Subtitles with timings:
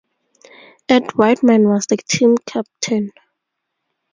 [0.89, 3.11] Ed Whiteman was the team captain.